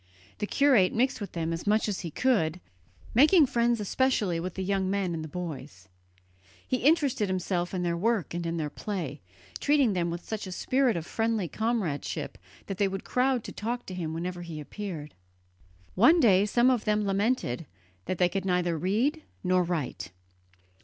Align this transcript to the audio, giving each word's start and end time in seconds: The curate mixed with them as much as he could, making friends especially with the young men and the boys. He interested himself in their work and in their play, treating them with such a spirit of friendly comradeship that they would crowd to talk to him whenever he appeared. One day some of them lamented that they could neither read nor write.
The 0.39 0.47
curate 0.47 0.93
mixed 0.93 1.21
with 1.21 1.33
them 1.33 1.53
as 1.53 1.67
much 1.67 1.87
as 1.87 1.99
he 1.99 2.09
could, 2.09 2.59
making 3.13 3.45
friends 3.45 3.79
especially 3.79 4.39
with 4.39 4.55
the 4.55 4.63
young 4.63 4.89
men 4.89 5.13
and 5.13 5.23
the 5.23 5.27
boys. 5.27 5.87
He 6.67 6.77
interested 6.77 7.29
himself 7.29 7.71
in 7.71 7.83
their 7.83 7.95
work 7.95 8.33
and 8.33 8.43
in 8.47 8.57
their 8.57 8.71
play, 8.71 9.21
treating 9.59 9.93
them 9.93 10.09
with 10.09 10.25
such 10.27 10.47
a 10.47 10.51
spirit 10.51 10.97
of 10.97 11.05
friendly 11.05 11.47
comradeship 11.47 12.39
that 12.65 12.79
they 12.79 12.87
would 12.87 13.03
crowd 13.03 13.43
to 13.43 13.51
talk 13.51 13.85
to 13.85 13.93
him 13.93 14.11
whenever 14.11 14.41
he 14.41 14.59
appeared. 14.59 15.13
One 15.93 16.19
day 16.19 16.47
some 16.47 16.71
of 16.71 16.85
them 16.85 17.05
lamented 17.05 17.67
that 18.05 18.17
they 18.17 18.27
could 18.27 18.43
neither 18.43 18.79
read 18.79 19.21
nor 19.43 19.61
write. 19.61 20.09